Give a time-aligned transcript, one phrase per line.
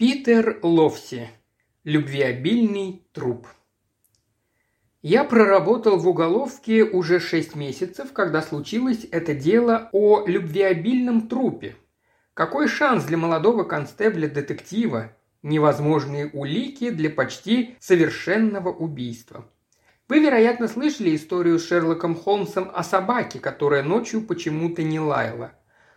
[0.00, 1.28] Питер Ловси.
[1.84, 3.46] Любвеобильный труп.
[5.02, 11.76] Я проработал в уголовке уже шесть месяцев, когда случилось это дело о любвеобильном трупе.
[12.32, 15.12] Какой шанс для молодого констебля-детектива?
[15.42, 19.44] Невозможные улики для почти совершенного убийства.
[20.08, 25.52] Вы, вероятно, слышали историю с Шерлоком Холмсом о собаке, которая ночью почему-то не лаяла.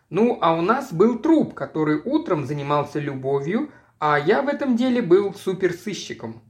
[0.09, 3.71] Ну, а у нас был труп, который утром занимался любовью,
[4.05, 6.41] а я в этом деле был суперсыщиком.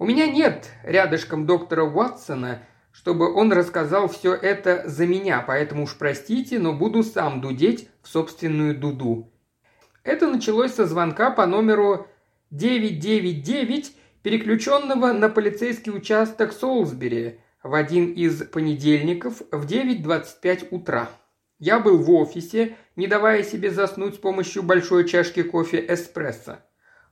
[0.00, 5.96] У меня нет рядышком доктора Уатсона, чтобы он рассказал все это за меня, поэтому уж
[5.96, 9.30] простите, но буду сам дудеть в собственную дуду.
[10.02, 12.08] Это началось со звонка по номеру
[12.50, 21.10] 999, переключенного на полицейский участок Солсбери в один из понедельников в 9.25 утра.
[21.60, 26.58] Я был в офисе, не давая себе заснуть с помощью большой чашки кофе эспрессо.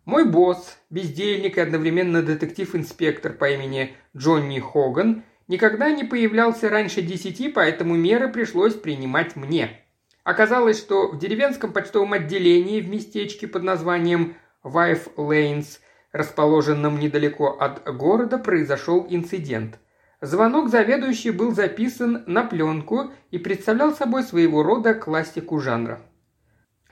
[0.04, 7.48] Мой босс, бездельник и одновременно детектив-инспектор по имени Джонни Хоган, никогда не появлялся раньше десяти,
[7.48, 9.84] поэтому меры пришлось принимать мне.
[10.24, 15.80] Оказалось, что в деревенском почтовом отделении в местечке под названием Вайф Лейнс,
[16.12, 19.78] расположенном недалеко от города, произошел инцидент.
[20.20, 26.00] Звонок заведующий был записан на пленку и представлял собой своего рода классику жанра.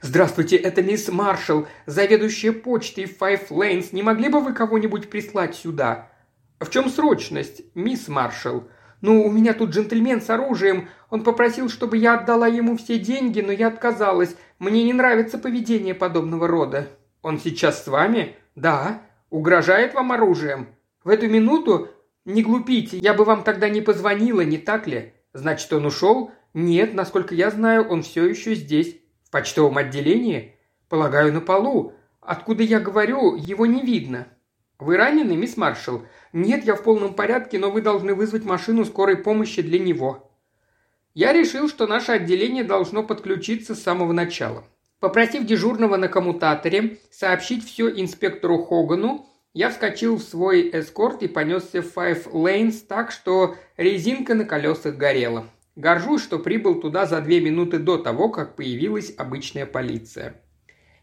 [0.01, 3.89] «Здравствуйте, это мисс Маршалл, заведующая почтой Five Lanes.
[3.91, 6.13] Не могли бы вы кого-нибудь прислать сюда?»
[6.61, 8.69] «В чем срочность, мисс Маршалл?»
[9.01, 10.89] «Ну, у меня тут джентльмен с оружием.
[11.11, 14.37] Он попросил, чтобы я отдала ему все деньги, но я отказалась.
[14.61, 16.89] Мне не нравится поведение подобного рода».
[17.23, 19.03] «Он сейчас с вами?» «Да».
[19.31, 20.69] «Угрожает вам оружием?»
[21.03, 21.91] «В эту минуту?»
[22.25, 26.95] «Не глупите, я бы вам тогда не позвонила, не так ли?» «Значит, он ушел?» «Нет,
[26.95, 28.98] насколько я знаю, он все еще здесь».
[29.29, 30.57] В почтовом отделении?
[30.89, 31.93] Полагаю, на полу.
[32.23, 34.27] Откуда я говорю, его не видно.
[34.79, 36.07] Вы ранены, мисс Маршалл?
[36.33, 40.33] Нет, я в полном порядке, но вы должны вызвать машину скорой помощи для него.
[41.13, 44.65] Я решил, что наше отделение должно подключиться с самого начала.
[44.99, 51.83] Попросив дежурного на коммутаторе сообщить все инспектору Хогану, я вскочил в свой эскорт и понесся
[51.83, 55.47] в Five Lanes так, что резинка на колесах горела.
[55.79, 60.43] Горжусь, что прибыл туда за две минуты до того, как появилась обычная полиция.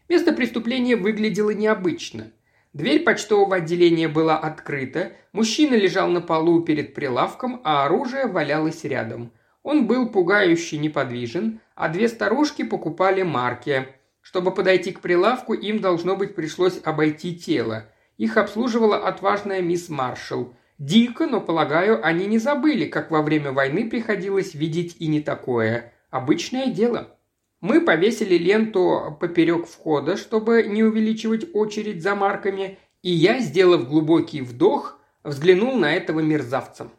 [0.06, 2.30] Место преступления выглядело необычно.
[2.74, 9.32] Дверь почтового отделения была открыта, мужчина лежал на полу перед прилавком, а оружие валялось рядом.
[9.62, 13.88] Он был пугающе неподвижен, а две старушки покупали марки.
[14.20, 17.86] Чтобы подойти к прилавку, им, должно быть, пришлось обойти тело.
[18.18, 23.88] Их обслуживала отважная мисс Маршалл– Дико, но, полагаю, они не забыли, как во время войны
[23.88, 25.94] приходилось видеть и не такое.
[26.10, 27.16] Обычное дело.
[27.62, 34.42] Мы повесили ленту поперек входа, чтобы не увеличивать очередь за марками, и я, сделав глубокий
[34.42, 36.90] вдох, взглянул на этого мерзавца.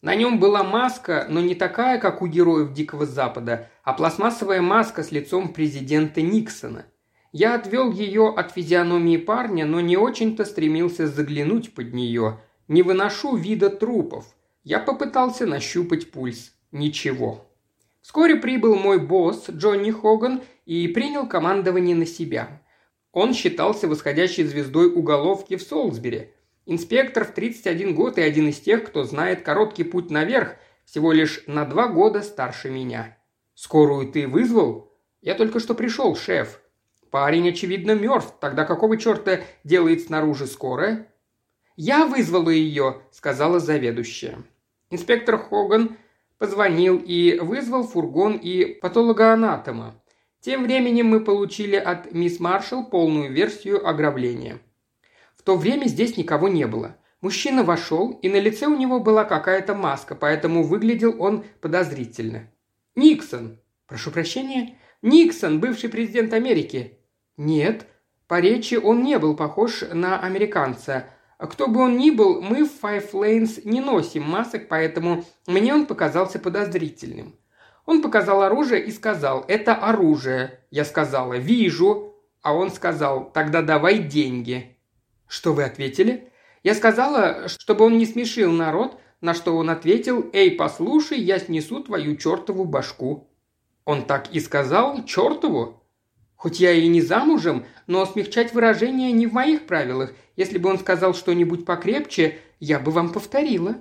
[0.00, 5.04] На нем была маска, но не такая, как у героев Дикого Запада, а пластмассовая маска
[5.04, 6.86] с лицом президента Никсона.
[7.30, 12.40] Я отвел ее от физиономии парня, но не очень-то стремился заглянуть под нее–
[12.72, 14.24] не выношу вида трупов.
[14.64, 16.54] Я попытался нащупать пульс.
[16.72, 17.46] Ничего.
[18.00, 22.62] Вскоре прибыл мой босс Джонни Хоган и принял командование на себя.
[23.12, 26.32] Он считался восходящей звездой уголовки в Солсбери.
[26.64, 30.56] Инспектор в 31 год и один из тех, кто знает короткий путь наверх,
[30.86, 33.18] всего лишь на два года старше меня.
[33.54, 34.90] «Скорую ты вызвал?»
[35.20, 36.62] «Я только что пришел, шеф».
[37.10, 38.32] «Парень, очевидно, мертв.
[38.40, 41.11] Тогда какого черта делает снаружи скорая?»
[41.76, 44.38] «Я вызвала ее»,– сказала заведующая.
[44.90, 45.96] Инспектор Хоган
[46.38, 49.94] позвонил и вызвал фургон и патологоанатома.
[50.40, 54.60] Тем временем мы получили от мисс Маршалл полную версию ограбления.
[55.36, 56.96] В то время здесь никого не было.
[57.20, 62.50] Мужчина вошел, и на лице у него была какая-то маска, поэтому выглядел он подозрительно.
[62.96, 66.98] «Никсон!» «Прошу прощения?» «Никсон, бывший президент Америки».
[67.36, 67.86] «Нет,
[68.26, 71.06] по речи он не был похож на американца,
[71.46, 75.86] кто бы он ни был, мы в Five Lanes не носим масок, поэтому мне он
[75.86, 77.34] показался подозрительным.
[77.84, 80.60] Он показал оружие и сказал «Это оружие».
[80.70, 82.14] Я сказала «Вижу».
[82.42, 84.76] А он сказал «Тогда давай деньги».
[85.26, 86.30] Что вы ответили?
[86.62, 91.82] Я сказала, чтобы он не смешил народ, на что он ответил «Эй, послушай, я снесу
[91.82, 93.28] твою чертову башку».
[93.84, 95.81] Он так и сказал «Чертову».
[96.42, 100.12] Хоть я и не замужем, но смягчать выражение не в моих правилах.
[100.34, 103.76] Если бы он сказал что-нибудь покрепче, я бы вам повторила».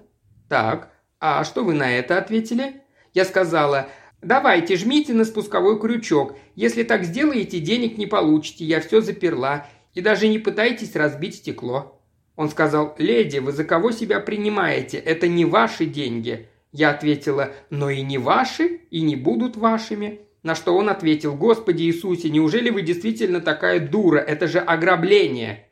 [0.48, 2.84] «Так, а что вы на это ответили?»
[3.16, 3.90] Я сказала,
[4.22, 6.38] «Давайте, жмите на спусковой крючок.
[6.54, 8.64] Если так сделаете, денег не получите.
[8.64, 9.66] Я все заперла.
[9.96, 12.00] И даже не пытайтесь разбить стекло».
[12.36, 15.00] Он сказал, «Леди, вы за кого себя принимаете?
[15.00, 16.48] Это не ваши деньги».
[16.72, 20.20] Я ответила, «Но и не ваши, и не будут вашими».
[20.44, 24.18] На что он ответил, «Господи Иисусе, неужели вы действительно такая дура?
[24.18, 25.68] Это же ограбление!»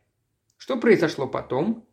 [0.58, 1.86] Что произошло потом?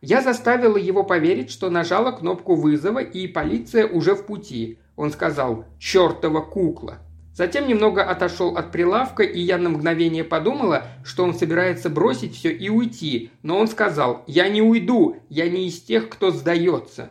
[0.00, 4.78] Я заставила его поверить, что нажала кнопку вызова, и полиция уже в пути.
[4.96, 6.98] Он сказал «чертова кукла».
[7.34, 12.52] Затем немного отошел от прилавка, и я на мгновение подумала, что он собирается бросить все
[12.52, 17.10] и уйти, но он сказал «Я не уйду, я не из тех, кто сдается».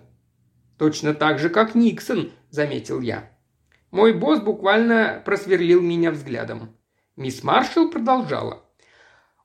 [0.77, 3.30] «Точно так же, как Никсон»,– заметил я.
[3.91, 6.75] Мой босс буквально просверлил меня взглядом.
[7.17, 8.63] Мисс Маршалл продолжала.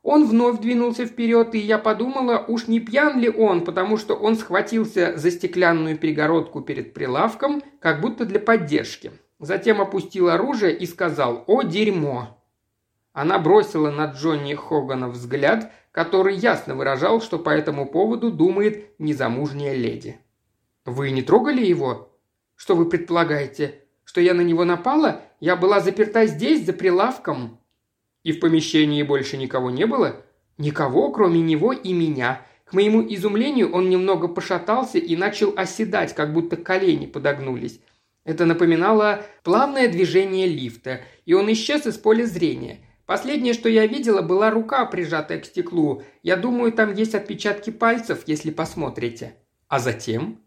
[0.04, 4.36] Он вновь двинулся вперед, и я подумала, уж не пьян ли он, потому что он
[4.36, 9.10] схватился за стеклянную перегородку перед прилавком, как будто для поддержки.
[9.40, 12.40] Затем опустил оружие и сказал «О, дерьмо!».
[13.12, 19.74] Она бросила на Джонни Хогана взгляд, который ясно выражал, что по этому поводу думает незамужняя
[19.74, 20.20] леди.
[20.84, 22.12] «Вы не трогали его?»
[22.54, 23.85] «Что вы предполагаете?
[24.16, 25.20] Что я на него напала?
[25.40, 27.60] Я была заперта здесь, за прилавком».
[28.22, 30.24] И в помещении больше никого не было?
[30.56, 32.40] Никого, кроме него и меня.
[32.64, 37.78] К моему изумлению он немного пошатался и начал оседать, как будто колени подогнулись.
[38.24, 42.78] Это напоминало плавное движение лифта, и он исчез из поля зрения.
[43.04, 46.02] Последнее, что я видела, была рука, прижатая к стеклу.
[46.22, 49.34] Я думаю, там есть отпечатки пальцев, если посмотрите.
[49.68, 50.40] А затем?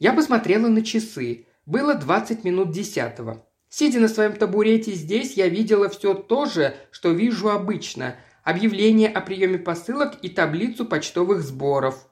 [0.00, 1.46] Я посмотрела на часы.
[1.66, 3.46] Было 20 минут десятого.
[3.68, 8.16] Сидя на своем табурете здесь, я видела все то же, что вижу обычно.
[8.42, 12.08] Объявление о приеме посылок и таблицу почтовых сборов.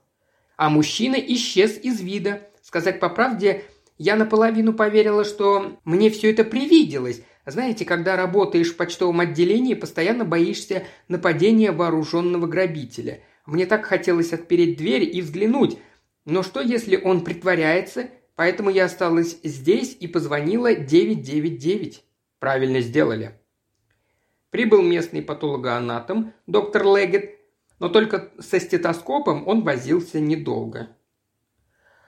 [0.57, 2.49] А мужчина исчез из вида.
[2.63, 3.65] Сказать по правде,
[3.99, 7.23] я наполовину поверила, что мне все это привиделось.
[7.45, 13.21] Знаете, когда работаешь в почтовом отделении, постоянно боишься нападения вооруженного грабителя.
[13.47, 15.79] Мне так хотелось отпереть дверь и взглянуть.
[16.25, 18.11] Но что, если он притворяется
[18.41, 22.03] Поэтому я осталась здесь и позвонила 999.
[22.39, 23.39] Правильно сделали.
[24.49, 27.39] Прибыл местный патологоанатом, доктор Легет,
[27.81, 30.89] но только со стетоскопом он возился недолго.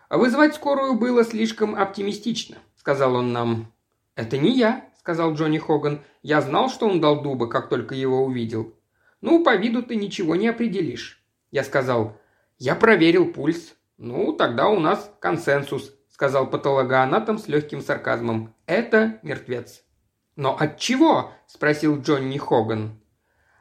[0.09, 3.71] «Вызвать скорую было слишком оптимистично»,– сказал он нам.
[4.15, 6.01] «Это не я»,– сказал Джонни Хоган.
[6.23, 8.73] «Я знал, что он дал дуба, как только его увидел».
[9.21, 11.23] «Ну, по виду ты ничего не определишь».
[11.51, 12.19] Я сказал,
[12.57, 13.75] «Я проверил пульс».
[13.99, 18.55] «Ну, тогда у нас консенсус сказал патологоанатом с легким сарказмом.
[18.67, 19.83] «Это мертвец».
[20.37, 23.01] «Но от чего?»– спросил Джонни Хоган.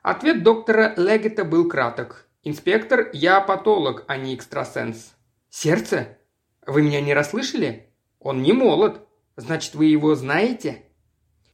[0.03, 2.27] Ответ доктора Легета был краток.
[2.43, 5.15] «Инспектор, я патолог, а не экстрасенс».
[5.49, 6.17] «Сердце?
[6.65, 7.93] Вы меня не расслышали?
[8.19, 9.07] Он не молод.
[9.35, 10.83] Значит, вы его знаете?»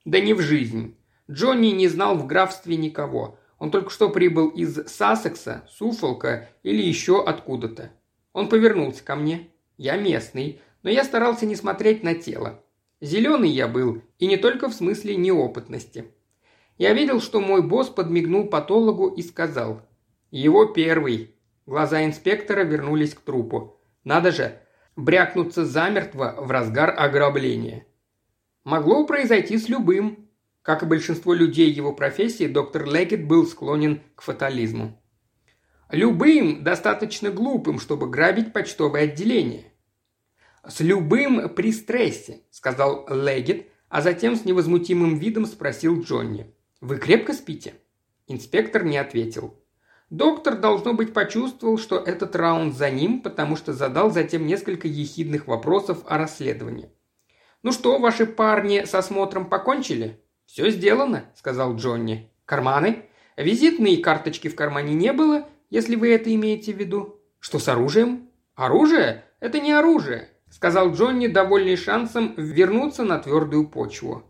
[0.05, 0.97] «Да не в жизнь.
[1.29, 3.39] Джонни не знал в графстве никого.
[3.59, 7.91] Он только что прибыл из Сассекса, Суфолка или еще откуда-то.
[8.33, 9.49] Он повернулся ко мне.
[9.77, 12.63] Я местный, но я старался не смотреть на тело.
[13.01, 16.13] Зеленый я был, и не только в смысле неопытности.
[16.77, 19.81] Я видел, что мой босс подмигнул патологу и сказал
[20.31, 21.35] «Его первый».
[21.65, 23.81] Глаза инспектора вернулись к трупу.
[24.05, 24.61] Надо же,
[24.95, 27.85] брякнуться замертво в разгар ограбления.
[28.63, 30.29] Могло произойти с любым.
[30.61, 34.97] Как и большинство людей его профессии, доктор Легет был склонен к фатализму.
[35.91, 39.73] Любым достаточно глупым, чтобы грабить почтовое отделение.
[40.67, 46.53] «С любым при стрессе»,– сказал Легет, а затем с невозмутимым видом спросил Джонни.
[46.81, 47.75] «Вы крепко спите?»
[48.27, 49.55] Инспектор не ответил.
[50.09, 55.47] Доктор, должно быть, почувствовал, что этот раунд за ним, потому что задал затем несколько ехидных
[55.47, 56.89] вопросов о расследовании.
[57.63, 62.29] «Ну что, ваши парни с осмотром покончили?» «Все сделано»,– сказал Джонни.
[62.45, 63.05] «Карманы?»
[63.37, 67.21] «Визитные карточки в кармане не было, если вы это имеете в виду».
[67.39, 69.23] «Что с оружием?» «Оружие?
[69.39, 74.23] Это не оружие.– сказал Джонни, довольный шансом вернуться на твердую почву.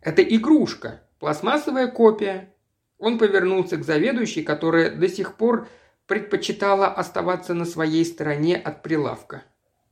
[0.00, 2.54] «Это игрушка, пластмассовая копия».
[2.98, 5.68] Он повернулся к заведующей, которая до сих пор
[6.06, 9.42] предпочитала оставаться на своей стороне от прилавка.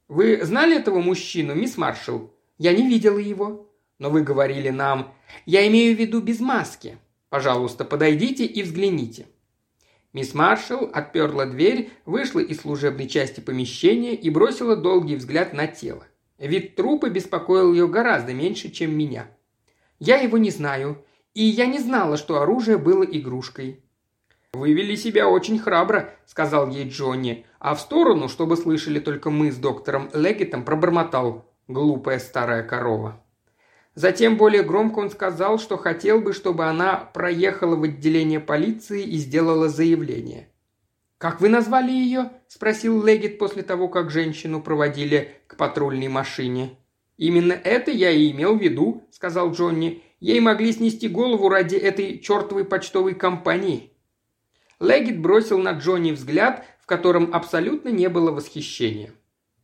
[0.08, 3.70] «Вы знали этого мужчину, мисс Маршалл?» «Я не видела его».
[3.98, 5.14] «Но вы говорили нам...»
[5.46, 6.98] «Я имею в виду без маски.
[7.28, 9.26] Пожалуйста, подойдите и взгляните».
[10.14, 16.06] Мисс Маршалл отперла дверь, вышла из служебной части помещения и бросила долгий взгляд на тело.
[16.38, 19.26] Вид трупа беспокоил ее гораздо меньше, чем меня.
[19.98, 21.04] Я его не знаю,
[21.34, 23.80] и я не знала, что оружие было игрушкой.
[24.52, 29.50] «Вы вели себя очень храбро»,– сказал ей Джонни, а в сторону, чтобы слышали только мы
[29.50, 33.20] с доктором Леггетом, пробормотал «глупая старая корова».
[33.94, 39.16] Затем более громко он сказал, что хотел бы, чтобы она проехала в отделение полиции и
[39.18, 40.48] сделала заявление.
[41.18, 46.76] «Как вы назвали ее?»– спросил Легет после того, как женщину проводили к патрульной машине.
[47.16, 50.02] «Именно это я и имел в виду»,– сказал Джонни.
[50.18, 53.92] «Ей могли снести голову ради этой чертовой почтовой компании».
[54.80, 59.12] Легет бросил на Джонни взгляд, в котором абсолютно не было восхищения.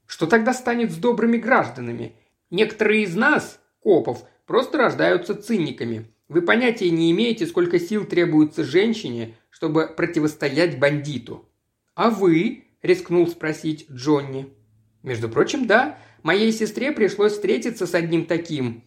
[0.06, 2.14] «Что тогда станет с добрыми гражданами?
[2.50, 6.06] Некоторые из нас, копов, просто рождаются циниками.
[6.28, 11.49] Вы понятия не имеете, сколько сил требуется женщине, чтобы противостоять бандиту.
[11.94, 12.64] А вы?
[12.82, 14.54] рискнул спросить Джонни.
[15.02, 15.99] Между прочим, да.
[16.22, 18.84] Моей сестре пришлось встретиться с одним таким.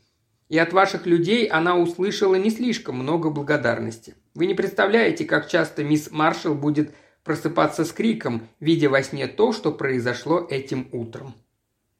[0.49, 4.15] И от ваших людей она услышала не слишком много благодарности.
[4.35, 9.51] Вы не представляете, как часто мисс Маршалл будет просыпаться с криком, видя во сне то,
[9.53, 11.33] что произошло этим утром.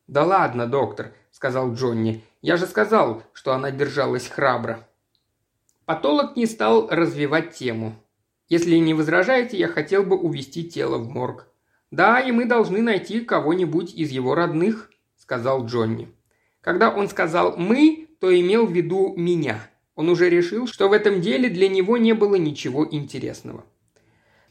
[0.07, 2.24] «Да ладно, доктор»,— сказал Джонни.
[2.41, 4.88] «Я же сказал, что она держалась храбро».
[5.86, 7.95] Патолог не стал развивать тему.
[8.50, 11.48] «Если не возражаете, я хотел бы увести тело в морг».
[11.91, 16.13] «Да, и мы должны найти кого-нибудь из его родных»,— сказал Джонни.
[16.60, 19.60] Когда он сказал «мы», то имел в виду меня.
[19.95, 23.63] Он уже решил, что в этом деле для него не было ничего интересного.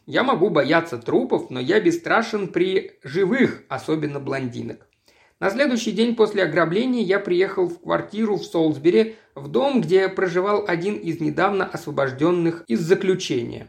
[0.06, 4.86] Я могу бояться трупов, но я бесстрашен при живых, особенно блондинок.
[5.42, 10.64] На следующий день после ограбления я приехал в квартиру в Солсбери, в дом, где проживал
[10.68, 13.66] один из недавно освобожденных из заключения.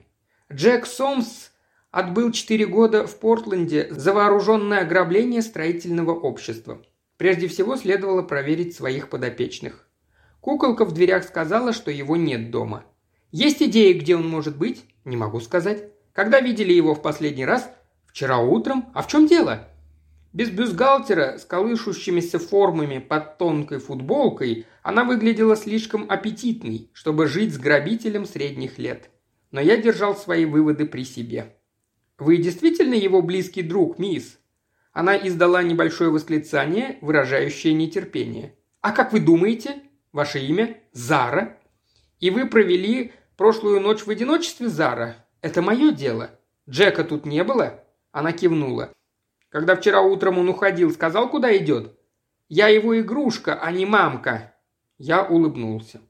[0.53, 1.49] Джек Сомс
[1.89, 6.79] отбыл 4 года в Портленде за вооруженное ограбление строительного общества.
[7.17, 9.89] Прежде всего следовало проверить своих подопечных.
[10.41, 12.83] Куколка в дверях сказала, что его нет дома.
[13.31, 14.85] Есть идеи, где он может быть?
[15.05, 15.85] Не могу сказать.
[16.11, 17.67] Когда видели его в последний раз?
[18.05, 18.91] Вчера утром.
[18.93, 19.67] А в чем дело?
[20.33, 27.59] Без бюстгальтера с колышущимися формами под тонкой футболкой она выглядела слишком аппетитной, чтобы жить с
[27.59, 29.11] грабителем средних лет.
[29.51, 31.55] Но я держал свои выводы при себе.
[32.17, 34.39] «Вы действительно его близкий друг, мисс?»
[34.91, 38.55] Она издала небольшое восклицание, выражающее нетерпение.
[38.81, 39.83] «А как вы думаете?
[40.11, 40.77] Ваше имя?
[40.93, 41.57] Зара?
[42.19, 45.15] И вы провели прошлую ночь в одиночестве, Зара?
[45.41, 46.31] Это мое дело.
[46.67, 48.91] Джека тут не было?» Она кивнула.
[49.53, 51.95] Когда вчера утром он уходил, сказал, куда идет?
[52.50, 54.55] Я его игрушка, а не мамка.
[54.98, 56.01] Я улыбнулся.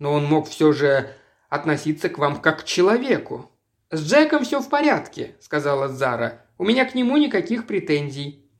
[0.00, 1.08] Но он мог все же
[1.48, 3.48] относиться к вам как к человеку.
[3.92, 6.44] «С Джеком все в порядке»,— сказала Зара.
[6.58, 8.50] «У меня к нему никаких претензий».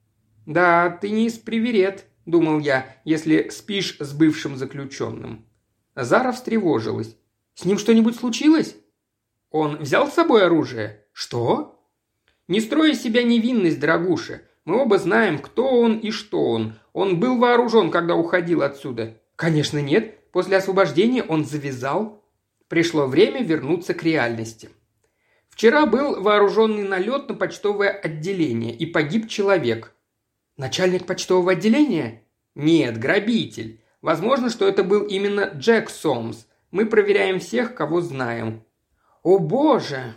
[0.47, 5.45] «Да, ты не из приверет»,— думал я, «если спишь с бывшим заключенным».
[5.97, 7.17] Зара встревожилась.
[7.55, 8.77] «С ним что-нибудь случилось?»
[9.51, 11.80] «Он взял с собой оружие?» «Что?»
[12.51, 14.43] Не строй из себя невинность, дорогуша.
[14.65, 16.75] Мы оба знаем, кто он и что он.
[16.93, 19.17] Он был вооружен, когда уходил отсюда.
[19.37, 20.29] Конечно, нет.
[20.33, 22.25] После освобождения он завязал.
[22.67, 24.69] Пришло время вернуться к реальности.
[25.49, 29.95] Вчера был вооруженный налет на почтовое отделение, и погиб человек.
[30.57, 32.25] Начальник почтового отделения?
[32.57, 33.81] Нет, грабитель.
[34.03, 36.47] Возможно, что это был именно Джек Сомс.
[36.73, 38.65] Мы проверяем всех, кого знаем.
[39.23, 40.17] О боже!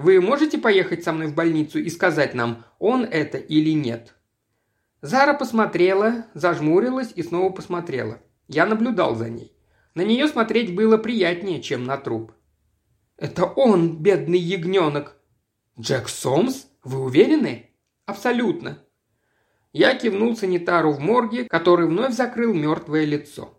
[0.00, 4.14] Вы можете поехать со мной в больницу и сказать нам, он это или нет?»
[5.02, 8.18] Зара посмотрела, зажмурилась и снова посмотрела.
[8.48, 9.52] Я наблюдал за ней.
[9.94, 12.32] На нее смотреть было приятнее, чем на труп.
[13.18, 15.16] «Это он, бедный ягненок!»
[15.78, 16.66] «Джек Сомс?
[16.82, 17.70] Вы уверены?»
[18.06, 18.78] «Абсолютно».
[19.74, 23.54] Я кивнул санитару в морге, который вновь закрыл мертвое лицо.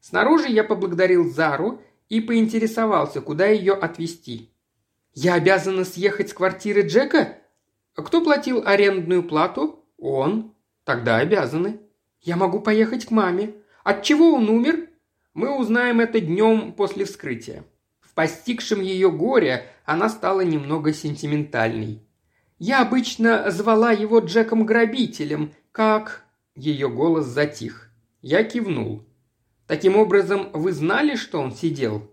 [0.00, 1.80] Снаружи я поблагодарил Зару
[2.10, 4.52] и поинтересовался, куда ее отвезти.
[5.14, 7.38] «Я обязана съехать с квартиры Джека?
[7.94, 9.84] Кто платил арендную плату?
[9.98, 10.54] Он.
[10.84, 11.80] Тогда обязаны.
[12.20, 13.54] Я могу поехать к маме.
[13.84, 14.88] От чего он умер?
[15.34, 17.64] Мы узнаем это днем после вскрытия.
[18.00, 22.02] В постигшем ее горе она стала немного сентиментальной.
[22.58, 26.24] Я обычно звала его Джеком-грабителем, как...»
[26.56, 27.92] Ее голос затих.
[28.20, 29.06] Я кивнул.
[29.68, 32.10] «Таким образом, вы знали, что он сидел?»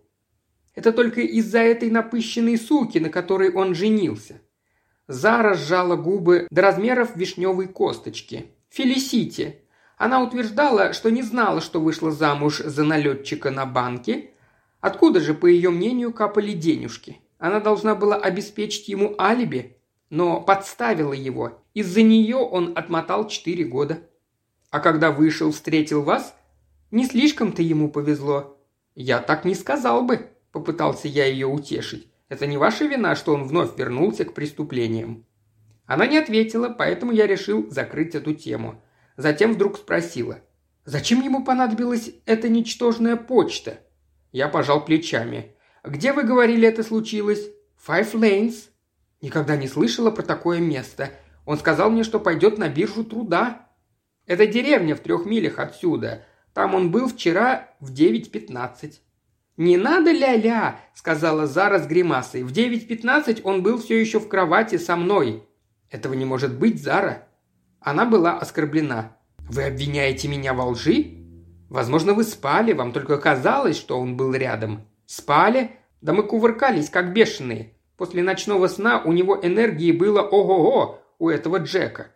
[0.76, 4.42] Это только из-за этой напыщенной суки, на которой он женился.
[5.08, 8.48] Зара сжала губы до размеров вишневой косточки.
[8.70, 9.62] Фелисити.
[9.98, 14.32] Она утверждала, что не знала, что вышла замуж за налетчика на банке.
[14.82, 17.22] Откуда же, по ее мнению, капали денежки?
[17.38, 19.78] Она должна была обеспечить ему алиби,
[20.10, 21.62] но подставила его.
[21.74, 24.00] Из-за нее он отмотал четыре года.
[24.72, 26.36] А когда вышел, встретил вас?
[26.92, 28.58] Не слишком-то ему повезло.
[28.96, 32.08] Я так не сказал бы, Попытался я ее утешить.
[32.30, 35.26] Это не ваша вина, что он вновь вернулся к преступлениям.
[35.86, 38.82] Она не ответила, поэтому я решил закрыть эту тему.
[39.18, 40.40] Затем вдруг спросила.
[40.86, 43.82] Зачем ему понадобилась эта ничтожная почта?
[44.32, 45.58] Я пожал плечами.
[45.84, 47.50] Где вы говорили это случилось?
[47.86, 48.70] Five Lanes.
[49.20, 51.10] Никогда не слышала про такое место.
[51.46, 53.68] Он сказал мне, что пойдет на биржу труда.
[54.26, 56.24] Это деревня в трех милях отсюда.
[56.54, 59.02] Там он был вчера в 9.15.
[59.58, 62.44] «Не надо ля-ля»,— сказала Зара с гримасой.
[62.44, 65.44] «В 9.15 он был все еще в кровати со мной».
[65.90, 67.28] «Этого не может быть, Зара».
[67.80, 69.16] Она была оскорблена.
[69.38, 71.26] «Вы обвиняете меня во лжи?
[71.70, 74.88] Возможно, вы спали, вам только казалось, что он был рядом.
[75.06, 75.72] Спали?
[76.02, 77.74] Да мы кувыркались, как бешеные.
[77.98, 82.12] После ночного сна у него энергии было ого-го у этого Джека.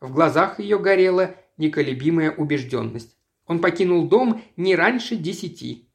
[0.00, 3.16] В глазах ее горела неколебимая убежденность.
[3.46, 5.91] Он покинул дом не раньше десяти.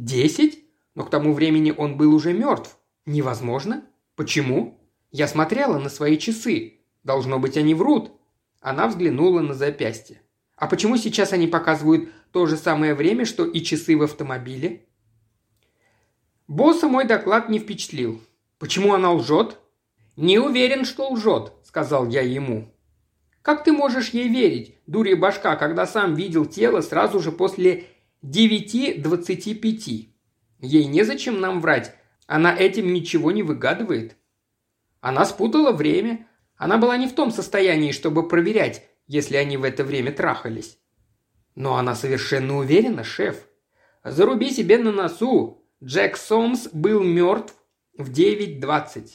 [0.00, 0.64] Десять?
[0.94, 2.78] Но к тому времени он был уже мертв.
[3.04, 3.84] Невозможно.
[4.16, 4.80] Почему?
[5.10, 6.80] Я смотрела на свои часы.
[7.04, 8.10] Должно быть, они врут.
[8.62, 10.22] Она взглянула на запястье.
[10.56, 14.86] А почему сейчас они показывают то же самое время, что и часы в автомобиле?
[16.48, 18.22] Босса мой доклад не впечатлил.
[18.58, 19.58] Почему она лжет?
[20.16, 22.74] Не уверен, что лжет, сказал я ему.
[23.42, 27.84] Как ты можешь ей верить, дурья башка, когда сам видел тело сразу же после
[28.22, 30.14] девяти двадцати пяти?
[30.60, 31.94] Ей незачем нам врать,
[32.26, 34.16] она этим ничего не выгадывает.
[35.00, 39.82] Она спутала время, она была не в том состоянии, чтобы проверять, если они в это
[39.82, 40.78] время трахались.
[41.54, 43.46] Но она совершенно уверена, шеф.
[44.04, 45.66] Заруби себе на носу.
[45.82, 47.54] Джек Сомс был мертв
[47.96, 49.10] в 9.20.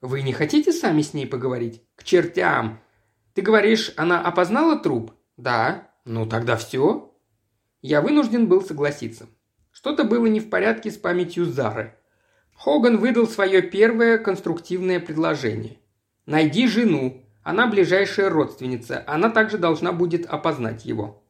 [0.00, 1.82] Вы не хотите сами с ней поговорить?
[1.94, 2.80] К чертям.
[3.34, 5.12] Ты говоришь, она опознала труп?
[5.36, 5.90] Да.
[6.04, 7.11] Ну тогда все.
[7.82, 9.26] Я вынужден был согласиться.
[9.72, 11.96] Что-то было не в порядке с памятью Зары.
[12.54, 15.78] Хоган выдал свое первое конструктивное предложение.
[16.24, 17.26] Найди жену.
[17.42, 19.02] Она ближайшая родственница.
[19.08, 21.24] Она также должна будет опознать его.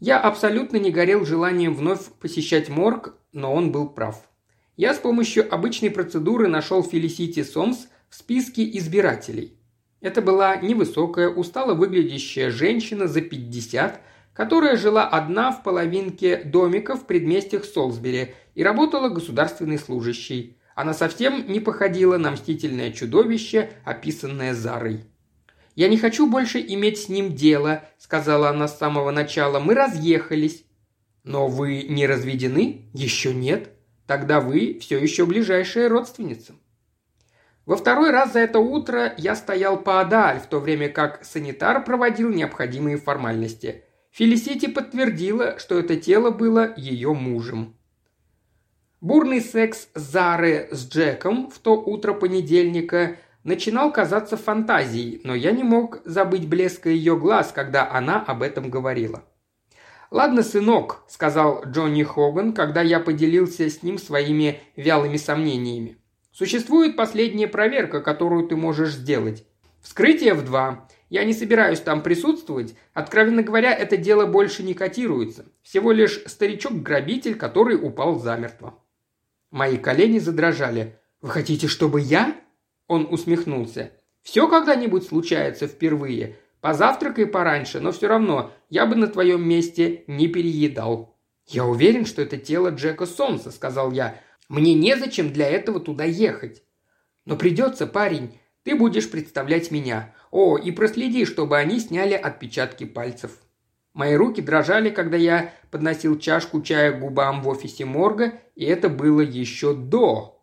[0.00, 4.28] Я абсолютно не горел желанием вновь посещать морг, но он был прав.
[4.76, 9.60] Я с помощью обычной процедуры нашел Фелисити Сомс в списке избирателей.
[10.00, 14.00] Это была невысокая, устало выглядящая женщина за 50,
[14.40, 20.56] которая жила одна в половинке домика в предместьях Солсбери и работала государственной служащей.
[20.74, 25.04] Она совсем не походила на мстительное чудовище, описанное Зарой.
[25.74, 29.60] «Я не хочу больше иметь с ним дело»,— сказала она с самого начала.
[29.60, 30.64] «Мы разъехались».
[31.22, 33.68] «Но вы не разведены?» «Еще нет».
[34.06, 36.54] «Тогда вы все еще ближайшая родственница».
[37.66, 42.30] Во второй раз за это утро я стоял поодаль, в то время как санитар проводил
[42.30, 43.84] необходимые формальности.
[44.10, 47.76] Фелисити подтвердила, что это тело было ее мужем.
[49.00, 55.62] Бурный секс Зары с Джеком в то утро понедельника начинал казаться фантазией, но я не
[55.62, 59.24] мог забыть блеска ее глаз, когда она об этом говорила.
[60.10, 65.98] «Ладно, сынок»,– сказал Джонни Хоган, когда я поделился с ним своими вялыми сомнениями.
[66.32, 69.46] «Существует последняя проверка, которую ты можешь сделать.
[69.80, 70.88] Вскрытие в два.
[71.10, 72.76] Я не собираюсь там присутствовать.
[72.94, 75.44] Откровенно говоря, это дело больше не котируется.
[75.62, 78.78] Всего лишь старичок-грабитель, который упал замертво».
[79.50, 80.96] Мои колени задрожали.
[81.20, 82.40] «Вы хотите, чтобы я?»
[82.86, 83.92] Он усмехнулся.
[84.22, 86.36] «Все когда-нибудь случается впервые.
[86.60, 91.16] Позавтракай пораньше, но все равно я бы на твоем месте не переедал».
[91.48, 94.20] «Я уверен, что это тело Джека Сомса»,— сказал я.
[94.48, 96.62] «Мне незачем для этого туда ехать».
[97.24, 98.38] «Но придется, парень.
[98.62, 100.14] Ты будешь представлять меня.
[100.30, 103.32] О, и проследи, чтобы они сняли отпечатки пальцев».
[103.92, 108.88] Мои руки дрожали, когда я подносил чашку чая к губам в офисе морга, и это
[108.88, 110.40] было еще до.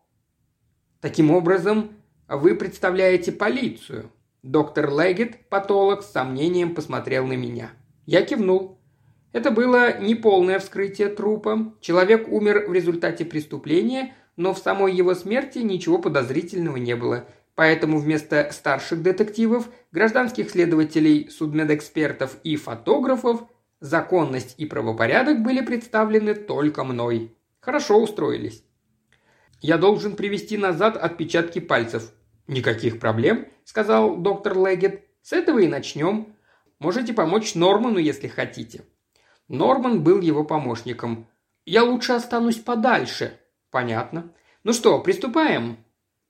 [0.99, 1.91] Таким образом,
[2.27, 4.11] вы представляете полицию.
[4.43, 7.71] Доктор Легет, патолог, с сомнением посмотрел на меня.
[8.05, 8.79] Я кивнул.
[9.31, 11.73] Это было неполное вскрытие трупа.
[11.79, 17.25] Человек умер в результате преступления, но в самой его смерти ничего подозрительного не было.
[17.57, 26.83] Поэтому вместо старших детективов, гражданских следователей, судмедэкспертов и фотографов законность и правопорядок были представлены только
[26.83, 27.35] мной.
[27.59, 28.63] Хорошо устроились.
[29.59, 32.11] Я должен привести назад отпечатки пальцев.
[32.45, 35.05] Никаких проблем, сказал доктор Легет.
[35.23, 36.35] С этого и начнем.
[36.77, 38.83] Можете помочь Норману, если хотите.
[39.47, 41.27] Норман был его помощником.
[41.65, 43.39] Я лучше останусь подальше.
[43.71, 44.31] Понятно.
[44.63, 45.79] Ну что, приступаем?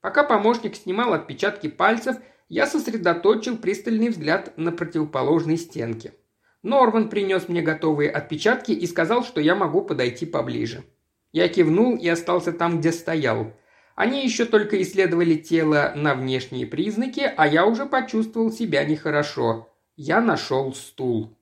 [0.00, 2.16] Пока помощник снимал отпечатки пальцев,
[2.48, 6.14] я сосредоточил пристальный взгляд на противоположной стенке.
[6.62, 10.84] Норман принес мне готовые отпечатки и сказал, что я могу подойти поближе.
[11.32, 13.52] Я кивнул и остался там, где стоял.
[13.94, 19.68] Они еще только исследовали тело на внешние признаки, а я уже почувствовал себя нехорошо.
[19.96, 21.36] Я нашел стул.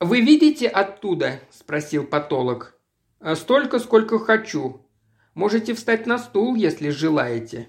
[0.00, 2.78] «Вы видите оттуда?»– спросил патолог.
[3.20, 4.80] «А «Столько, сколько хочу.
[5.38, 7.68] Можете встать на стул, если желаете».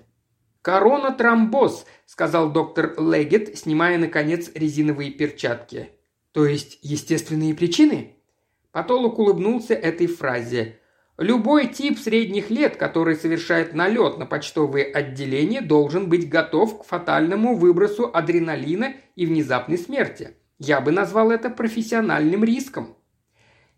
[0.64, 5.92] «Корона тромбоз»,– сказал доктор Легет, снимая, наконец, резиновые перчатки.
[6.32, 8.16] «То есть естественные причины?»
[8.72, 10.80] Патолог улыбнулся этой фразе.
[11.20, 17.56] Любой тип средних лет, который совершает налет на почтовые отделения, должен быть готов к фатальному
[17.56, 20.32] выбросу адреналина и внезапной смерти.
[20.58, 22.98] Я бы назвал это профессиональным риском.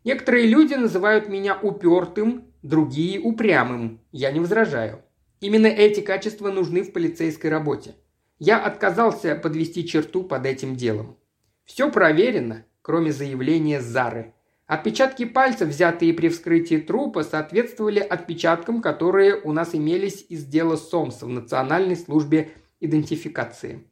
[0.05, 3.99] Некоторые люди называют меня упертым, другие– упрямым.
[4.11, 5.01] Я не возражаю.
[5.39, 7.95] Именно эти качества нужны в полицейской работе.
[8.37, 11.17] Я отказался подвести черту под этим делом.
[11.65, 14.33] Все проверено, кроме заявления Зары.
[14.67, 21.25] Отпечатки пальцев, взятые при вскрытии трупа, соответствовали отпечаткам, которые у нас имелись из дела Сомса
[21.25, 23.83] в Национальной службе идентификации.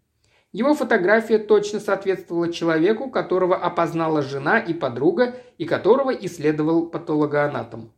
[0.52, 7.92] Его фотография точно соответствовала человеку, которого опознала жена и подруга, и которого исследовал патологоанатом.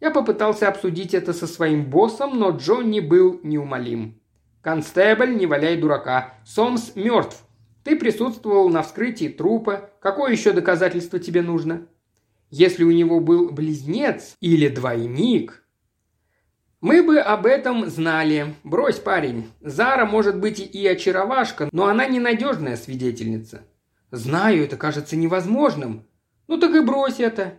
[0.00, 4.20] Я попытался обсудить это со своим боссом, но Джонни был неумолим.
[4.62, 6.34] «Констебль, не валяй дурака.
[6.44, 7.42] Сомс мертв.
[7.84, 9.90] Ты присутствовал на вскрытии трупа.
[10.00, 11.86] Какое еще доказательство тебе нужно?»
[12.50, 15.64] «Если у него был близнец или двойник...»
[16.80, 18.54] «Мы бы об этом знали.
[18.62, 19.50] Брось, парень.
[19.60, 23.62] Зара может быть и очаровашка, но она ненадежная свидетельница».
[24.12, 26.06] «Знаю, это кажется невозможным.
[26.46, 27.58] Ну так и брось это.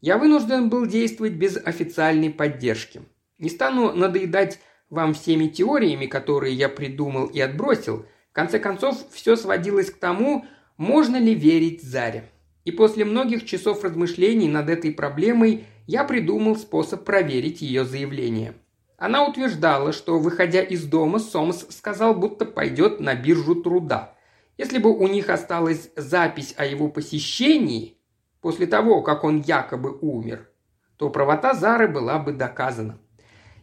[0.00, 3.02] Я вынужден был действовать без официальной поддержки.
[3.38, 4.58] Не стану надоедать
[4.88, 8.06] вам всеми теориями, которые я придумал и отбросил.
[8.30, 12.24] В конце концов, все сводилось к тому, можно ли верить Заре.
[12.64, 18.54] И после многих часов размышлений над этой проблемой я придумал способ проверить ее заявление.
[18.96, 24.14] Она утверждала, что, выходя из дома, Сомс сказал, будто пойдет на биржу труда.
[24.58, 27.96] Если бы у них осталась запись о его посещении,
[28.40, 30.48] после того, как он якобы умер,
[30.96, 32.98] то правота Зары была бы доказана.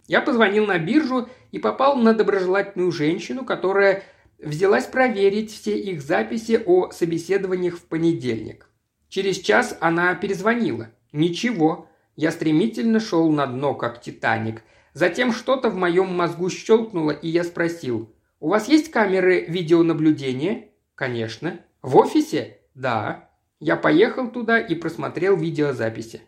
[0.08, 4.04] Я позвонил на биржу и попал на доброжелательную женщину, которая
[4.40, 8.70] взялась проверить все их записи о собеседованиях в понедельник.
[9.10, 10.90] Через час она перезвонила.
[11.12, 11.90] Ничего.
[12.16, 14.64] Я стремительно шел на дно, как Титаник.
[14.94, 18.14] Затем что-то в моем мозгу щелкнуло, и я спросил.
[18.40, 21.60] «У вас есть камеры видеонаблюдения?» «Конечно».
[21.82, 23.27] «В офисе?» «Да».
[23.60, 26.22] Я поехал туда и просмотрел видеозаписи.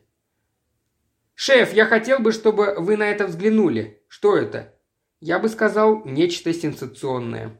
[1.35, 4.03] «Шеф, я хотел бы, чтобы вы на это взглянули.
[4.07, 4.73] Что это?»
[5.21, 7.59] Я бы сказал, нечто сенсационное.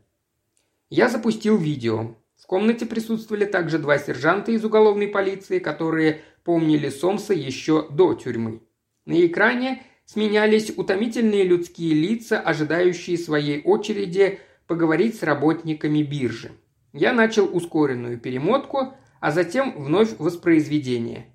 [0.90, 2.16] Я запустил видео.
[2.38, 8.62] В комнате присутствовали также два сержанта из уголовной полиции, которые помнили Сомса еще до тюрьмы.
[9.06, 16.52] На экране сменялись утомительные людские лица, ожидающие своей очереди поговорить с работниками биржи.
[16.94, 21.28] Я начал ускоренную перемотку, а затем вновь воспроизведение.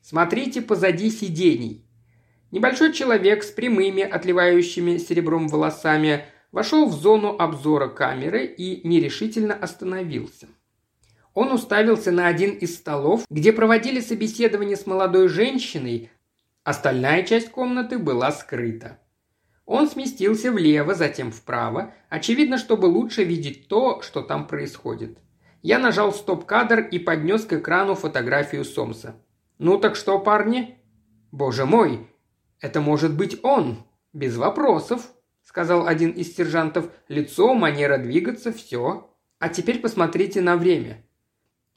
[0.00, 1.84] Смотрите позади сидений.
[2.50, 10.46] Небольшой человек с прямыми, отливающими серебром волосами, вошел в зону обзора камеры и нерешительно остановился.
[11.32, 16.10] Он уставился на один из столов, где проводили собеседование с молодой женщиной,
[16.62, 19.00] остальная часть комнаты была скрыта.
[19.66, 25.18] Он сместился влево, затем вправо, очевидно, чтобы лучше видеть то, что там происходит.
[25.64, 29.16] Я нажал стоп-кадр и поднес к экрану фотографию Сомса.
[29.56, 30.76] «Ну так что, парни?»
[31.32, 32.06] «Боже мой,
[32.60, 35.10] это может быть он!» «Без вопросов»,—
[35.42, 36.90] сказал один из сержантов.
[37.08, 39.10] «Лицо, манера двигаться, все.
[39.38, 41.02] А теперь посмотрите на время».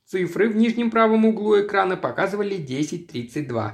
[0.03, 3.71] Цифры в нижнем правом углу экрана показывали 10.32.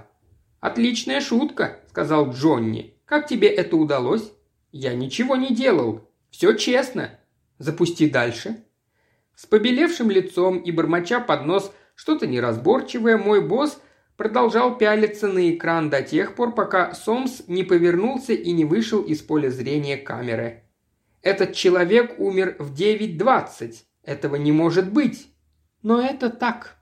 [0.59, 2.99] «Отличная шутка»,— сказал Джонни.
[3.05, 4.31] «Как тебе это удалось?»
[4.71, 6.07] «Я ничего не делал.
[6.29, 7.19] Все честно.
[7.57, 8.63] Запусти дальше».
[9.43, 13.77] С побелевшим лицом и бормоча под нос что-то неразборчивое, мой босс
[14.15, 19.21] продолжал пялиться на экран до тех пор, пока Сомс не повернулся и не вышел из
[19.21, 20.63] поля зрения камеры.
[21.21, 23.83] «Этот человек умер в 9.20.
[24.03, 25.27] Этого не может быть!»
[25.81, 26.77] «Но это так!»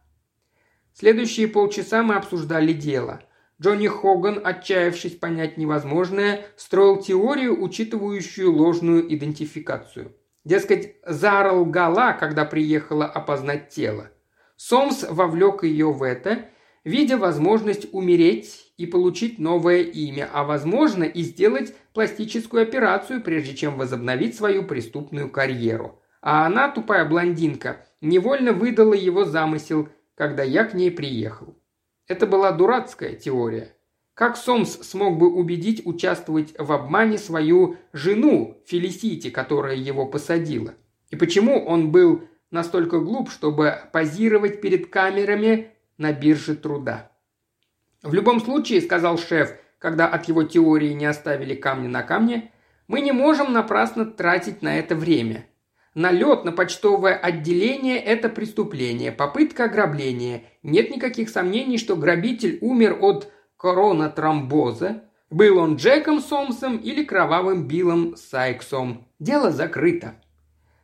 [0.94, 3.24] Следующие полчаса мы обсуждали дело.
[3.60, 13.06] Джонни Хоган, отчаявшись понять невозможное, строил теорию, учитывающую ложную идентификацию– Дескать, Зара лгала, когда приехала
[13.06, 14.12] опознать тело.
[14.56, 16.46] Сомс вовлек ее в это,
[16.84, 23.78] видя возможность умереть и получить новое имя, а возможно и сделать пластическую операцию, прежде чем
[23.78, 26.02] возобновить свою преступную карьеру.
[26.22, 31.56] А она, тупая блондинка, невольно выдала его замысел, когда я к ней приехал.
[32.08, 33.76] Это была дурацкая теория–
[34.22, 40.76] как Сомс смог бы убедить участвовать в обмане свою жену Фелисити, которая его посадила?
[41.10, 47.12] И почему он был настолько глуп, чтобы позировать перед камерами на бирже труда.
[48.04, 52.52] В любом случае, сказал шеф, когда от его теории не оставили камня на камне,
[52.88, 55.48] мы не можем напрасно тратить на это время.
[55.96, 60.44] Налет на почтовое отделение– это преступление, попытка ограбления.
[60.62, 63.32] Нет никаких сомнений, что грабитель умер от
[63.62, 65.04] коронатромбоза.
[65.30, 69.06] Был он Джеком Сомсом или кровавым Биллом Сайксом.
[69.20, 70.16] Дело закрыто.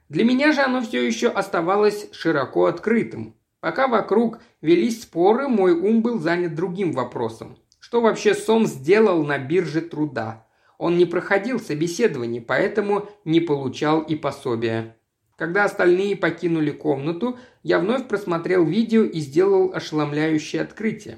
[0.10, 3.34] Для меня же оно все еще оставалось широко открытым.
[3.62, 7.58] Пока вокруг велись споры, мой ум был занят другим вопросом.
[7.80, 10.46] Что вообще Сомс сделал на бирже труда?
[10.78, 14.96] Он не проходил собеседование, поэтому не получал и пособия.
[15.36, 21.18] Когда остальные покинули комнату, я вновь просмотрел видео и сделал ошеломляющее открытие.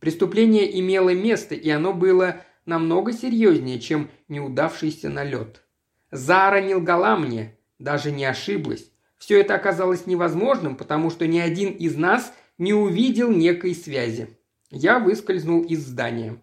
[0.00, 5.62] Преступление имело место, и оно было намного серьезнее, чем неудавшийся налет.
[6.10, 8.90] Зара не лгала мне, даже не ошиблась.
[9.16, 14.36] Все это оказалось невозможным, потому что ни один из нас не увидел некой связи.
[14.70, 16.40] Я выскользнул из здания.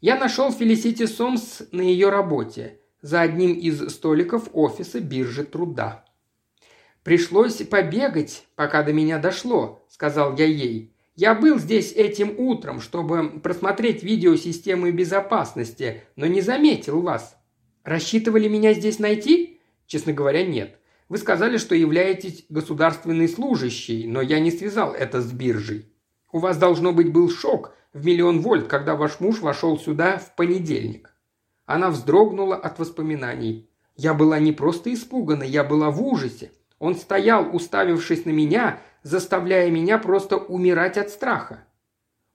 [0.00, 6.04] Я нашел Фелисити Сомс на ее работе– за одним из столиков офиса биржи труда.
[7.04, 10.92] «Пришлось побегать, пока до меня дошло»,– сказал я ей.
[11.16, 17.36] «Я был здесь этим утром, чтобы просмотреть видеосистемы безопасности, но не заметил вас.
[17.82, 19.60] Рассчитывали меня здесь найти?
[19.86, 20.78] Честно говоря, нет.
[21.08, 25.86] Вы сказали, что являетесь государственной служащей, но я не связал это с биржей.
[26.32, 30.34] У вас, должно быть, был шок в миллион вольт, когда ваш муж вошел сюда в
[30.34, 31.14] понедельник.
[31.64, 33.70] Она вздрогнула от воспоминаний.
[33.96, 36.50] Я была не просто испугана, я была в ужасе.
[36.78, 41.64] Он стоял, уставившись на меня, заставляя меня просто умирать от страха.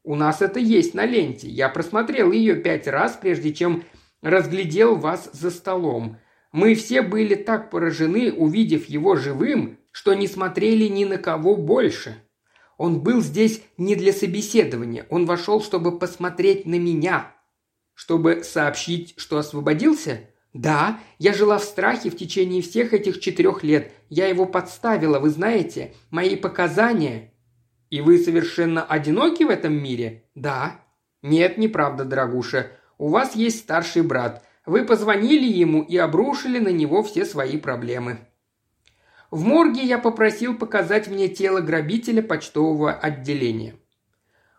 [0.04, 1.50] У нас это есть на ленте.
[1.50, 3.84] Я просмотрел ее пять раз, прежде чем
[4.22, 6.18] разглядел вас за столом.
[6.54, 12.24] Мы все были так поражены, увидев его живым, что не смотрели ни на кого больше.
[12.78, 17.36] Он был здесь не для собеседования, он вошел, чтобы посмотреть на меня,
[17.96, 20.22] чтобы сообщить, что освободился?
[20.54, 23.94] Да, я жила в страхе в течение всех этих четырех лет.
[24.10, 27.34] Я его подставила, вы знаете, мои показания.
[27.90, 30.26] И вы совершенно одиноки в этом мире?
[30.36, 30.82] Да.
[31.22, 32.72] Нет, неправда, дорогуша.
[32.98, 34.46] У вас есть старший брат.
[34.66, 38.20] Вы позвонили ему и обрушили на него все свои проблемы.
[39.30, 43.76] В морге я попросил показать мне тело грабителя почтового отделения.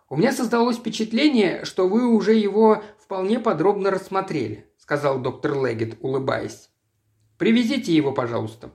[0.09, 6.69] У меня создалось впечатление, что вы уже его вполне подробно рассмотрели»,– сказал доктор Легет, улыбаясь.
[7.39, 8.73] «Привезите его, пожалуйста».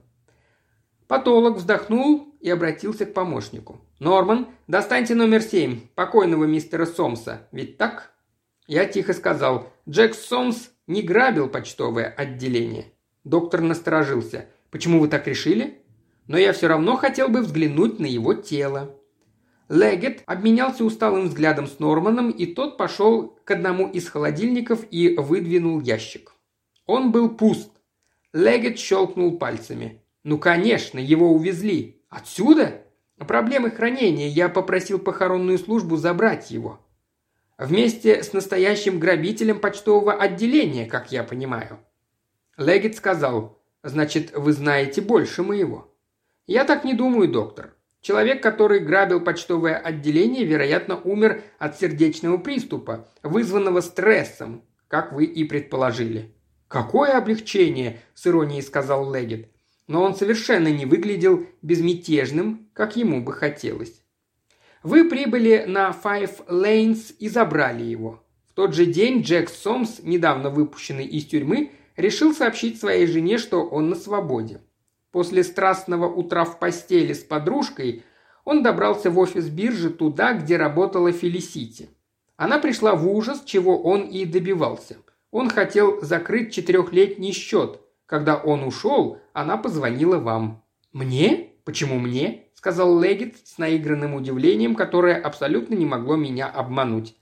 [1.05, 3.81] Патолог вздохнул и обратился к помощнику.
[3.99, 8.13] «Норман, достаньте номер семь, покойного мистера Сомса, ведь так?»
[8.67, 12.93] Я тихо сказал, Джек Сомс не грабил почтовое отделение.
[13.25, 14.45] Доктор насторожился.
[14.71, 15.81] «Почему вы так решили?»
[16.27, 18.95] «Но я все равно хотел бы взглянуть на его тело».
[19.69, 25.81] Легет обменялся усталым взглядом с Норманом, и тот пошел к одному из холодильников и выдвинул
[25.81, 26.33] ящик.
[26.85, 27.71] Он был пуст.
[28.31, 30.01] Легет щелкнул пальцами.
[30.23, 32.01] «Ну, конечно, его увезли.
[32.09, 32.83] Отсюда?»
[33.17, 34.27] «Проблемы хранения.
[34.27, 36.79] Я попросил похоронную службу забрать его».
[37.57, 41.79] «Вместе с настоящим грабителем почтового отделения, как я понимаю».
[42.57, 45.93] Легет сказал, «Значит, вы знаете больше моего».
[46.45, 47.76] «Я так не думаю, доктор.
[48.01, 55.43] Человек, который грабил почтовое отделение, вероятно, умер от сердечного приступа, вызванного стрессом, как вы и
[55.43, 56.33] предположили.
[56.67, 59.49] «Какое облегчение!»– с иронией сказал Легет.
[59.87, 64.01] Но он совершенно не выглядел безмятежным, как ему бы хотелось.
[64.83, 68.23] Вы прибыли на Five Lanes и забрали его.
[68.49, 73.63] В тот же день Джек Сомс, недавно выпущенный из тюрьмы, решил сообщить своей жене, что
[73.63, 74.61] он на свободе.
[75.11, 78.03] После страстного утра в постели с подружкой
[78.43, 81.89] он добрался в офис биржи туда, где работала Фелисити.
[82.35, 84.97] Она пришла в ужас, чего он и добивался.
[85.31, 87.81] Он хотел закрыть четырехлетний счет.
[88.05, 90.63] Когда он ушел, она позвонила вам.
[90.93, 91.51] «Мне?
[91.65, 97.15] Почему мне?»– сказал Легет с наигранным удивлением, которое абсолютно не могло меня обмануть.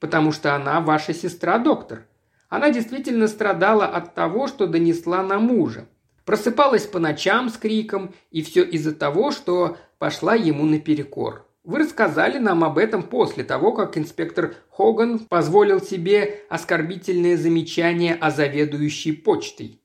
[0.00, 2.06] «Потому что она ваша сестра, доктор.
[2.48, 5.86] Она действительно страдала от того, что донесла на мужа.
[6.24, 11.46] Просыпалась по ночам с криком, и все из-за того, что пошла ему наперекор.
[11.64, 18.30] Вы рассказали нам об этом после того, как инспектор Хоган позволил себе оскорбительное замечание о
[18.30, 19.80] заведующей почтой.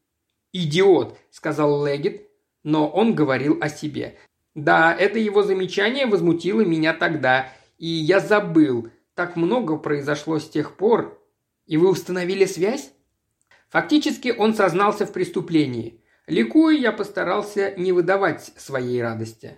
[0.53, 2.27] «Идиот»,– сказал Легет,
[2.63, 4.17] но он говорил о себе.
[4.55, 8.89] «Да, это его замечание возмутило меня тогда, и я забыл.
[9.13, 11.21] Так много произошло с тех пор.
[11.67, 12.91] И вы установили связь?»
[13.69, 16.01] Фактически он сознался в преступлении.
[16.27, 19.55] Ликуя, я постарался не выдавать своей радости.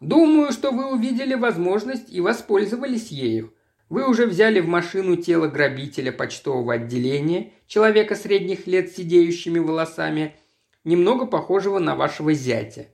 [0.00, 3.54] Думаю, что вы увидели возможность и воспользовались ею.
[3.88, 10.34] Вы уже взяли в машину тело грабителя почтового отделения, человека средних лет с сидеющими волосами,
[10.82, 12.88] немного похожего на вашего зятя.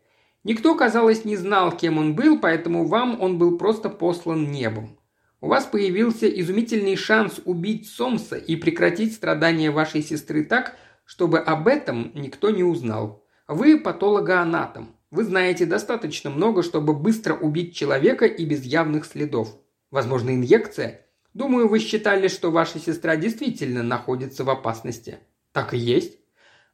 [0.44, 4.98] Никто, казалось, не знал, кем он был, поэтому вам он был просто послан небом.
[5.40, 10.76] У вас появился изумительный шанс убить Сомса и прекратить страдания вашей сестры так,
[11.08, 13.24] чтобы об этом никто не узнал.
[13.48, 14.94] Вы патологоанатом.
[15.10, 19.56] Вы знаете достаточно много, чтобы быстро убить человека и без явных следов.
[19.90, 21.06] Возможно, инъекция?
[21.32, 25.16] Думаю, вы считали, что ваша сестра действительно находится в опасности.
[25.52, 26.18] Так и есть.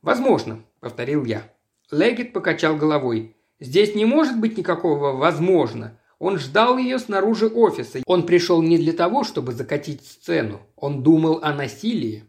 [0.02, 1.52] Возможно, повторил я.
[1.92, 3.36] Легет покачал головой.
[3.60, 6.00] Здесь не может быть никакого «возможно».
[6.18, 8.02] Он ждал ее снаружи офиса.
[8.06, 10.60] Он пришел не для того, чтобы закатить сцену.
[10.74, 12.24] Он думал о насилии.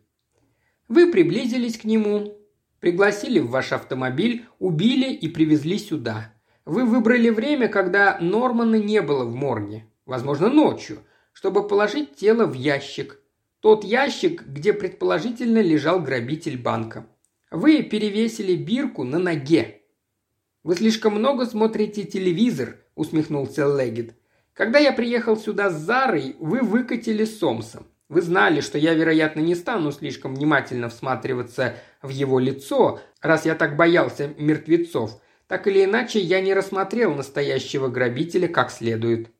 [0.87, 2.37] Вы приблизились к нему,
[2.79, 6.33] пригласили в ваш автомобиль, убили и привезли сюда.
[6.65, 10.99] Вы выбрали время, когда Нормана не было в морге возможно, ночью,
[11.33, 13.19] чтобы положить тело в ящик.
[13.59, 17.07] Тот ящик, где предположительно лежал грабитель банка.
[17.51, 19.81] Вы перевесили бирку на ноге.
[20.63, 24.15] «Вы слишком много смотрите телевизор»,– усмехнулся Легет.
[24.53, 27.83] «Когда я приехал сюда с Зарой, вы выкатили Сомса.
[28.07, 33.55] Вы знали, что я, вероятно, не стану слишком внимательно всматриваться в его лицо, раз я
[33.55, 35.19] так боялся мертвецов.
[35.47, 39.31] Так или иначе, я не рассмотрел настоящего грабителя как следует.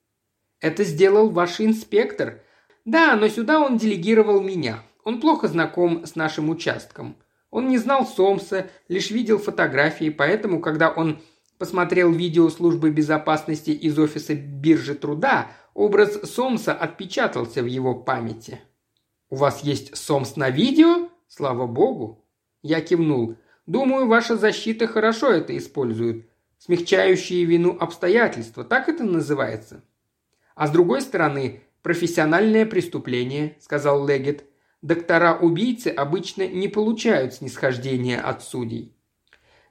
[0.61, 2.41] Это сделал ваш инспектор.
[2.85, 4.83] Да, но сюда он делегировал меня.
[5.03, 7.17] Он плохо знаком с нашим участком.
[7.51, 11.21] Он не знал Сомса, лишь видел фотографии, поэтому, когда он
[11.57, 18.59] посмотрел видео службы безопасности из офиса биржи труда, образ Сомса отпечатался в его памяти.
[19.29, 21.09] «У вас есть Сомс на видео?
[21.27, 22.25] Слава богу!»
[22.63, 23.35] Я кивнул.
[23.67, 26.27] «Думаю, ваша защита хорошо это использует.
[26.57, 29.83] Смягчающие вину обстоятельства, так это называется?»
[30.55, 34.45] А с другой стороны, профессиональное преступление, сказал Легет.
[34.81, 38.95] Доктора-убийцы обычно не получают снисхождения от судей.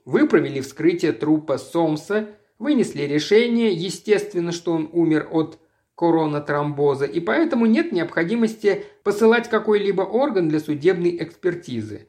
[0.05, 5.59] Вы провели вскрытие трупа Сомса, вынесли решение, естественно, что он умер от
[5.95, 12.09] коронатромбоза, и поэтому нет необходимости посылать какой-либо орган для судебной экспертизы.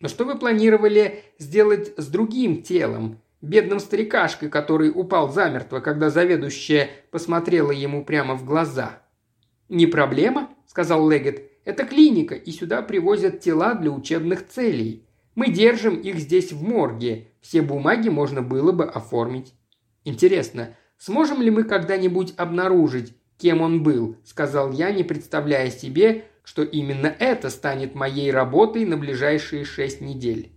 [0.00, 6.90] Но что вы планировали сделать с другим телом, бедным старикашкой, который упал замертво, когда заведующая
[7.10, 9.02] посмотрела ему прямо в глаза.
[9.68, 11.50] «Не проблема»,– сказал Легет.
[11.64, 15.06] «Это клиника, и сюда привозят тела для учебных целей.
[15.34, 17.28] Мы держим их здесь в морге.
[17.40, 19.54] Все бумаги можно было бы оформить».
[20.04, 26.62] «Интересно, сможем ли мы когда-нибудь обнаружить, кем он был?»– сказал я, не представляя себе, что
[26.62, 30.52] именно это станет моей работой на ближайшие шесть недель.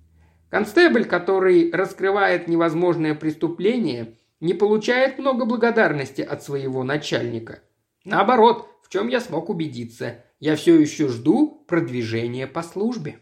[0.50, 7.60] Констебль, который раскрывает невозможное преступление, не получает много благодарности от своего начальника.
[8.04, 13.19] Наоборот, в чем я смог убедиться, я все еще жду продвижения по службе.